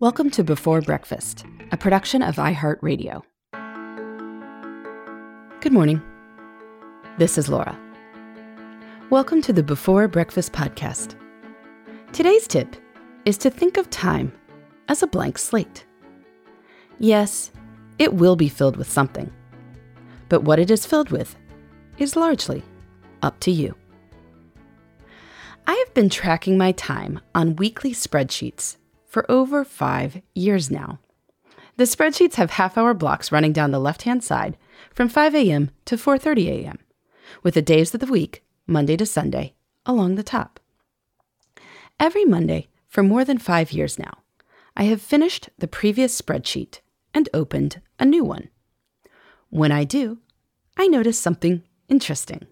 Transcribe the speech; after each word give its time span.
Welcome 0.00 0.30
to 0.30 0.42
Before 0.42 0.80
Breakfast, 0.80 1.44
a 1.72 1.76
production 1.76 2.22
of 2.22 2.36
iHeartRadio. 2.36 3.20
Good 5.60 5.74
morning. 5.74 6.00
This 7.18 7.36
is 7.36 7.50
Laura. 7.50 7.78
Welcome 9.10 9.42
to 9.42 9.52
the 9.52 9.62
Before 9.62 10.08
Breakfast 10.08 10.54
podcast. 10.54 11.16
Today's 12.14 12.48
tip 12.48 12.76
is 13.26 13.36
to 13.36 13.50
think 13.50 13.76
of 13.76 13.90
time 13.90 14.32
as 14.88 15.02
a 15.02 15.06
blank 15.06 15.36
slate. 15.36 15.84
Yes, 16.98 17.50
it 17.98 18.14
will 18.14 18.36
be 18.36 18.48
filled 18.48 18.78
with 18.78 18.90
something, 18.90 19.30
but 20.30 20.44
what 20.44 20.58
it 20.58 20.70
is 20.70 20.86
filled 20.86 21.10
with 21.10 21.36
is 21.98 22.16
largely 22.16 22.62
up 23.20 23.38
to 23.40 23.50
you. 23.50 23.74
I 25.66 25.74
have 25.74 25.92
been 25.92 26.08
tracking 26.08 26.56
my 26.56 26.72
time 26.72 27.20
on 27.34 27.56
weekly 27.56 27.92
spreadsheets 27.92 28.78
for 29.10 29.28
over 29.30 29.64
five 29.64 30.22
years 30.34 30.70
now. 30.70 31.00
The 31.76 31.84
spreadsheets 31.84 32.34
have 32.34 32.52
half 32.52 32.78
hour 32.78 32.94
blocks 32.94 33.32
running 33.32 33.52
down 33.52 33.72
the 33.72 33.80
left 33.80 34.02
hand 34.02 34.22
side 34.22 34.56
from 34.94 35.08
5 35.08 35.34
a.m. 35.34 35.70
to 35.86 35.96
4:30 35.96 36.46
a.m., 36.46 36.78
with 37.42 37.54
the 37.54 37.62
days 37.62 37.92
of 37.92 38.00
the 38.00 38.06
week, 38.06 38.44
Monday 38.66 38.96
to 38.96 39.04
Sunday, 39.04 39.54
along 39.84 40.14
the 40.14 40.22
top. 40.22 40.60
Every 41.98 42.24
Monday 42.24 42.68
for 42.86 43.02
more 43.02 43.24
than 43.24 43.38
5 43.38 43.72
years 43.72 43.98
now, 43.98 44.18
I 44.76 44.84
have 44.84 45.02
finished 45.02 45.50
the 45.58 45.66
previous 45.68 46.18
spreadsheet 46.20 46.80
and 47.12 47.28
opened 47.34 47.80
a 47.98 48.04
new 48.04 48.24
one. 48.24 48.48
When 49.48 49.72
I 49.72 49.84
do, 49.84 50.18
I 50.76 50.86
notice 50.86 51.18
something 51.18 51.62
interesting. 51.88 52.46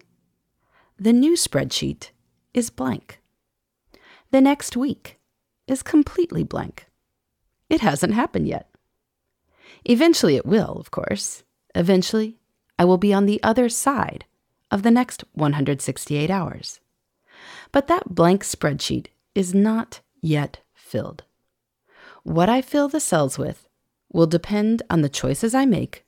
The 0.99 1.13
new 1.13 1.33
spreadsheet 1.33 2.09
is 2.53 2.69
blank. 2.69 3.21
The 4.31 4.41
next 4.41 4.75
week, 4.75 5.18
is 5.69 5.83
completely 5.83 6.43
blank. 6.43 6.87
It 7.69 7.81
hasn't 7.81 8.13
happened 8.13 8.47
yet. 8.47 8.69
Eventually 9.85 10.35
it 10.35 10.45
will, 10.45 10.77
of 10.79 10.91
course. 10.91 11.43
Eventually, 11.75 12.37
I 12.77 12.85
will 12.85 12.97
be 12.97 13.13
on 13.13 13.25
the 13.25 13.41
other 13.43 13.69
side 13.69 14.25
of 14.71 14.83
the 14.83 14.91
next 14.91 15.23
168 15.33 16.29
hours. 16.29 16.79
But 17.71 17.87
that 17.87 18.15
blank 18.15 18.43
spreadsheet 18.43 19.07
is 19.35 19.53
not 19.53 20.01
yet 20.21 20.59
filled. 20.73 21.23
What 22.23 22.49
I 22.49 22.61
fill 22.61 22.89
the 22.89 22.99
cells 22.99 23.37
with 23.37 23.67
will 24.11 24.27
depend 24.27 24.81
on 24.89 25.01
the 25.01 25.09
choices 25.09 25.53
I 25.53 25.65
make, 25.65 26.05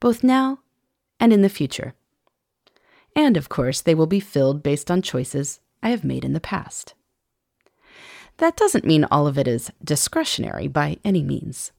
both 0.00 0.24
now 0.24 0.60
and 1.18 1.32
in 1.32 1.42
the 1.42 1.48
future. 1.48 1.94
And 3.14 3.36
of 3.36 3.48
course, 3.48 3.80
they 3.80 3.94
will 3.94 4.06
be 4.06 4.20
filled 4.20 4.62
based 4.62 4.90
on 4.90 5.00
choices 5.00 5.60
I 5.82 5.90
have 5.90 6.04
made 6.04 6.24
in 6.24 6.32
the 6.32 6.40
past. 6.40 6.94
That 8.38 8.56
doesn't 8.56 8.84
mean 8.84 9.04
all 9.04 9.26
of 9.26 9.38
it 9.38 9.48
is 9.48 9.72
discretionary 9.82 10.68
by 10.68 10.98
any 11.04 11.22
means. 11.22 11.72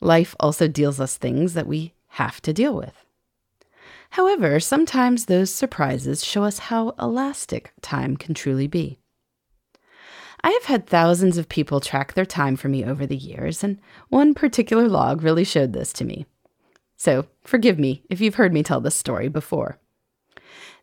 Life 0.00 0.34
also 0.40 0.68
deals 0.68 1.00
us 1.00 1.16
things 1.16 1.54
that 1.54 1.66
we 1.66 1.94
have 2.08 2.40
to 2.42 2.52
deal 2.52 2.74
with. 2.74 3.04
However, 4.10 4.60
sometimes 4.60 5.26
those 5.26 5.50
surprises 5.50 6.24
show 6.24 6.44
us 6.44 6.58
how 6.58 6.94
elastic 6.98 7.72
time 7.82 8.16
can 8.16 8.34
truly 8.34 8.66
be. 8.66 8.98
I 10.42 10.50
have 10.50 10.64
had 10.64 10.86
thousands 10.86 11.38
of 11.38 11.48
people 11.48 11.80
track 11.80 12.14
their 12.14 12.26
time 12.26 12.56
for 12.56 12.68
me 12.68 12.84
over 12.84 13.06
the 13.06 13.16
years, 13.16 13.64
and 13.64 13.78
one 14.08 14.34
particular 14.34 14.88
log 14.88 15.22
really 15.22 15.44
showed 15.44 15.72
this 15.72 15.92
to 15.94 16.04
me. 16.04 16.26
So, 16.96 17.26
forgive 17.42 17.78
me 17.78 18.04
if 18.08 18.20
you've 18.20 18.36
heard 18.36 18.52
me 18.52 18.62
tell 18.62 18.80
this 18.80 18.94
story 18.94 19.28
before. 19.28 19.78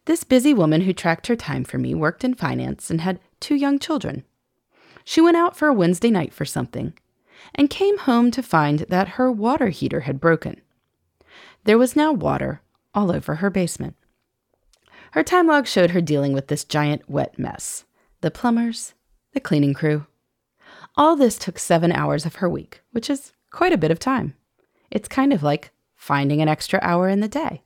This 0.05 0.23
busy 0.23 0.53
woman 0.53 0.81
who 0.81 0.93
tracked 0.93 1.27
her 1.27 1.35
time 1.35 1.63
for 1.63 1.77
me 1.77 1.95
worked 1.95 2.23
in 2.23 2.33
finance 2.33 2.89
and 2.89 3.01
had 3.01 3.19
two 3.39 3.55
young 3.55 3.79
children. 3.79 4.25
She 5.03 5.21
went 5.21 5.37
out 5.37 5.55
for 5.55 5.67
a 5.67 5.73
Wednesday 5.73 6.09
night 6.09 6.33
for 6.33 6.45
something 6.45 6.93
and 7.55 7.69
came 7.69 7.97
home 7.99 8.31
to 8.31 8.43
find 8.43 8.79
that 8.79 9.09
her 9.09 9.31
water 9.31 9.69
heater 9.69 10.01
had 10.01 10.19
broken. 10.21 10.61
There 11.65 11.77
was 11.77 11.95
now 11.95 12.11
water 12.11 12.61
all 12.93 13.11
over 13.11 13.35
her 13.35 13.49
basement. 13.49 13.95
Her 15.11 15.23
time 15.23 15.47
log 15.47 15.67
showed 15.67 15.91
her 15.91 16.01
dealing 16.01 16.33
with 16.33 16.47
this 16.47 16.63
giant 16.63 17.09
wet 17.09 17.37
mess 17.37 17.85
the 18.21 18.31
plumbers, 18.31 18.93
the 19.33 19.39
cleaning 19.41 19.73
crew. 19.73 20.05
All 20.95 21.17
this 21.17 21.37
took 21.37 21.59
seven 21.59 21.91
hours 21.91 22.25
of 22.25 22.35
her 22.35 22.49
week, 22.49 22.81
which 22.91 23.09
is 23.09 23.33
quite 23.51 23.73
a 23.73 23.77
bit 23.77 23.91
of 23.91 23.99
time. 23.99 24.35
It's 24.89 25.09
kind 25.09 25.33
of 25.33 25.43
like 25.43 25.71
finding 25.95 26.41
an 26.41 26.47
extra 26.47 26.79
hour 26.81 27.09
in 27.09 27.19
the 27.19 27.27
day. 27.27 27.63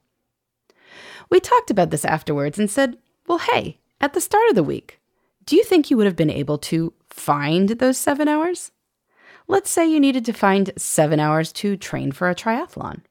We 1.29 1.39
talked 1.39 1.69
about 1.69 1.91
this 1.91 2.05
afterwards 2.05 2.57
and 2.57 2.71
said, 2.71 2.97
well, 3.27 3.37
hey, 3.37 3.79
at 4.01 4.13
the 4.13 4.21
start 4.21 4.49
of 4.49 4.55
the 4.55 4.63
week, 4.63 4.99
do 5.45 5.55
you 5.55 5.63
think 5.63 5.89
you 5.89 5.97
would 5.97 6.05
have 6.05 6.15
been 6.15 6.29
able 6.29 6.57
to 6.57 6.93
find 7.19 7.69
those 7.69 7.97
seven 7.97 8.27
hours? 8.27 8.71
Let's 9.47 9.69
say 9.69 9.89
you 9.89 9.99
needed 9.99 10.25
to 10.25 10.33
find 10.33 10.71
seven 10.77 11.19
hours 11.19 11.51
to 11.53 11.77
train 11.77 12.11
for 12.11 12.29
a 12.29 12.35
triathlon, 12.35 13.01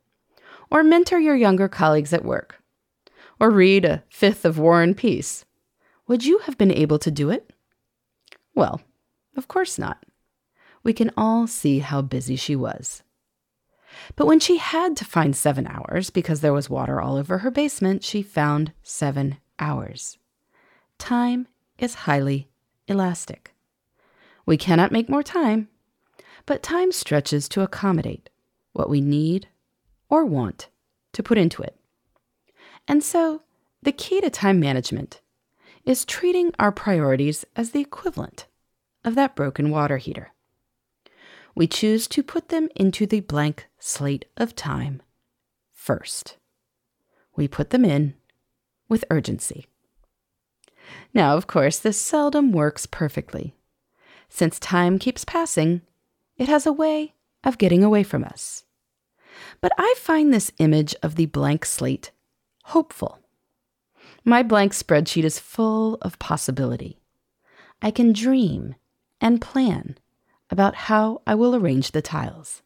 or 0.71 0.83
mentor 0.83 1.19
your 1.19 1.37
younger 1.37 1.69
colleagues 1.69 2.13
at 2.13 2.25
work, 2.25 2.61
or 3.41 3.51
read 3.51 3.85
a 3.85 4.03
fifth 4.09 4.45
of 4.45 4.59
War 4.59 4.83
and 4.83 4.97
Peace. 4.97 5.45
Would 6.09 6.25
you 6.25 6.39
have 6.41 6.59
been 6.59 6.73
able 6.73 6.99
to 7.01 7.11
do 7.11 7.31
it? 7.31 7.53
Well, 8.55 8.81
of 9.37 9.49
course 9.49 9.79
not. 9.79 10.05
We 10.83 10.93
can 10.93 11.11
all 11.17 11.47
see 11.47 11.81
how 11.81 12.03
busy 12.03 12.37
she 12.37 12.55
was. 12.55 13.03
But 14.15 14.27
when 14.27 14.41
she 14.41 14.59
had 14.59 14.97
to 14.99 15.05
find 15.05 15.35
seven 15.35 15.67
hours 15.67 16.11
because 16.11 16.41
there 16.41 16.53
was 16.53 16.71
water 16.71 17.01
all 17.01 17.17
over 17.17 17.39
her 17.39 17.51
basement, 17.51 18.05
she 18.05 18.23
found 18.23 18.73
seven 18.83 19.39
hours. 19.59 20.19
Time 20.99 21.49
is 21.79 21.95
highly 21.95 22.49
elastic. 22.87 23.56
We 24.47 24.57
cannot 24.57 24.93
make 24.93 25.09
more 25.09 25.25
time, 25.25 25.69
but 26.47 26.63
time 26.63 26.93
stretches 26.93 27.49
to 27.51 27.63
accommodate 27.63 28.31
what 28.73 28.89
we 28.89 29.01
need 29.01 29.49
or 30.09 30.25
want 30.25 30.69
to 31.13 31.23
put 31.23 31.37
into 31.37 31.63
it. 31.63 31.77
And 32.87 33.03
so, 33.03 33.43
the 33.83 33.93
key 33.93 34.21
to 34.21 34.31
time 34.31 34.61
management 34.61 35.21
is 35.85 36.05
treating 36.05 36.53
our 36.59 36.73
priorities 36.73 37.45
as 37.57 37.71
the 37.71 37.81
equivalent 37.81 38.47
of 39.05 39.15
that 39.17 39.35
broken 39.35 39.71
water 39.71 39.97
heater. 39.97 40.33
We 41.55 41.67
choose 41.67 42.07
to 42.09 42.23
put 42.23 42.49
them 42.49 42.69
into 42.77 43.07
the 43.07 43.21
blank 43.21 43.67
slate 43.79 44.27
of 44.37 44.55
time 44.55 45.03
first. 45.73 46.37
We 47.35 47.49
put 47.49 47.71
them 47.71 47.85
in 47.85 48.15
with 48.89 49.05
urgency. 49.11 49.67
Now, 51.15 51.37
of 51.37 51.47
course, 51.47 51.79
this 51.79 51.99
seldom 51.99 52.53
works 52.53 52.87
perfectly. 52.87 53.55
Since 54.29 54.59
time 54.59 54.99
keeps 54.99 55.25
passing, 55.25 55.83
it 56.37 56.49
has 56.49 56.67
a 56.67 56.73
way 56.73 57.15
of 57.45 57.59
getting 57.59 57.83
away 57.83 58.03
from 58.03 58.25
us. 58.25 58.65
But 59.61 59.73
I 59.79 59.95
find 59.99 60.33
this 60.33 60.51
image 60.59 60.95
of 61.03 61.17
the 61.17 61.27
blank 61.27 61.65
slate 61.65 62.11
hopeful. 62.65 63.21
My 64.25 64.43
blank 64.43 64.73
spreadsheet 64.73 65.25
is 65.25 65.39
full 65.39 65.99
of 66.03 66.19
possibility. 66.19 66.99
I 67.81 67.91
can 67.91 68.13
dream 68.13 68.75
and 69.21 69.41
plan 69.41 69.99
about 70.51 70.75
how 70.75 71.23
I 71.27 71.35
will 71.35 71.55
arrange 71.55 71.93
the 71.93 72.03
tiles. 72.03 72.63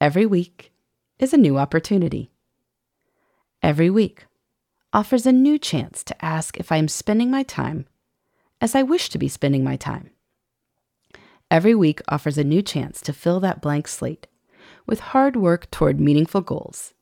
Every 0.00 0.26
week 0.26 0.72
is 1.18 1.32
a 1.32 1.38
new 1.38 1.58
opportunity. 1.58 2.30
Every 3.62 3.90
week 3.90 4.26
offers 4.92 5.26
a 5.26 5.32
new 5.32 5.58
chance 5.58 6.02
to 6.04 6.24
ask 6.24 6.58
if 6.58 6.72
I 6.72 6.76
am 6.76 6.88
spending 6.88 7.30
my 7.30 7.42
time 7.42 7.86
as 8.60 8.74
I 8.74 8.82
wish 8.82 9.08
to 9.10 9.18
be 9.18 9.28
spending 9.28 9.62
my 9.62 9.76
time. 9.76 10.10
Every 11.50 11.74
week 11.74 12.00
offers 12.08 12.38
a 12.38 12.44
new 12.44 12.60
chance 12.60 13.00
to 13.02 13.12
fill 13.12 13.38
that 13.40 13.60
blank 13.60 13.86
slate 13.86 14.26
with 14.86 15.00
hard 15.00 15.36
work 15.36 15.70
toward 15.70 16.00
meaningful 16.00 16.40
goals, 16.40 16.94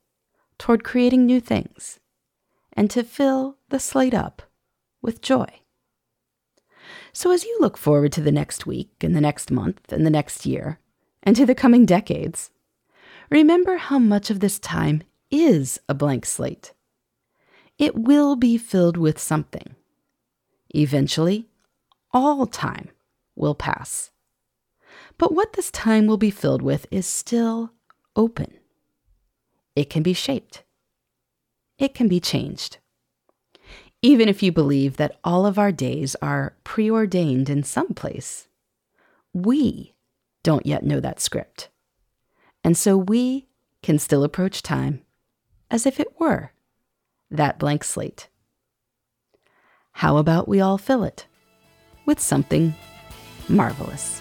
toward 0.58 0.84
creating 0.84 1.24
new 1.24 1.40
things, 1.40 1.98
and 2.72 2.90
to 2.90 3.02
fill 3.02 3.56
the 3.70 3.78
slate 3.78 4.14
up 4.14 4.42
with 5.00 5.22
joy. 5.22 5.46
So, 7.12 7.30
as 7.30 7.44
you 7.44 7.56
look 7.60 7.78
forward 7.78 8.12
to 8.12 8.20
the 8.20 8.32
next 8.32 8.66
week 8.66 8.90
and 9.00 9.16
the 9.16 9.20
next 9.20 9.50
month 9.50 9.92
and 9.92 10.04
the 10.04 10.10
next 10.10 10.44
year, 10.44 10.78
and 11.22 11.34
to 11.36 11.46
the 11.46 11.54
coming 11.54 11.86
decades, 11.86 12.50
remember 13.30 13.76
how 13.76 13.98
much 13.98 14.30
of 14.30 14.40
this 14.40 14.58
time 14.58 15.02
is 15.30 15.80
a 15.88 15.94
blank 15.94 16.26
slate. 16.26 16.72
It 17.78 17.94
will 17.94 18.36
be 18.36 18.58
filled 18.58 18.96
with 18.96 19.18
something. 19.18 19.74
Eventually, 20.74 21.46
all 22.12 22.46
time 22.46 22.90
will 23.34 23.54
pass. 23.54 24.10
But 25.18 25.32
what 25.32 25.52
this 25.52 25.70
time 25.70 26.06
will 26.06 26.16
be 26.16 26.30
filled 26.30 26.62
with 26.62 26.86
is 26.90 27.06
still 27.06 27.72
open. 28.16 28.52
It 29.76 29.90
can 29.90 30.02
be 30.02 30.12
shaped. 30.12 30.62
It 31.78 31.94
can 31.94 32.08
be 32.08 32.20
changed. 32.20 32.78
Even 34.02 34.28
if 34.28 34.42
you 34.42 34.52
believe 34.52 34.96
that 34.96 35.18
all 35.24 35.46
of 35.46 35.58
our 35.58 35.72
days 35.72 36.14
are 36.20 36.56
preordained 36.62 37.48
in 37.48 37.62
some 37.62 37.94
place, 37.94 38.48
we 39.32 39.94
don't 40.42 40.66
yet 40.66 40.84
know 40.84 41.00
that 41.00 41.20
script. 41.20 41.70
And 42.62 42.76
so 42.76 42.96
we 42.96 43.46
can 43.82 43.98
still 43.98 44.24
approach 44.24 44.62
time 44.62 45.02
as 45.70 45.86
if 45.86 45.98
it 45.98 46.20
were 46.20 46.52
that 47.30 47.58
blank 47.58 47.82
slate. 47.82 48.28
How 49.92 50.16
about 50.16 50.48
we 50.48 50.60
all 50.60 50.78
fill 50.78 51.04
it 51.04 51.26
with 52.04 52.20
something 52.20 52.74
marvelous? 53.48 54.20